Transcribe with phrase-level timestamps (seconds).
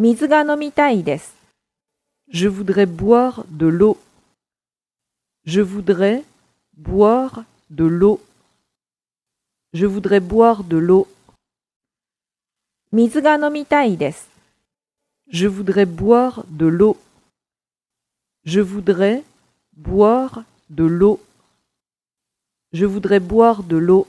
[0.00, 1.34] 水が飲みたいです。
[2.32, 3.98] Je voudrais boire de l'eau.
[5.44, 6.22] Je voudrais
[6.76, 8.20] boire de l'eau.
[9.72, 11.08] Je voudrais boire de l'eau.
[12.92, 14.28] 水が飲みたいです。
[15.32, 16.96] Je voudrais boire de l'eau.
[18.44, 19.24] Je voudrais
[19.76, 21.18] boire de l'eau.
[22.72, 24.06] Je voudrais boire de l'eau.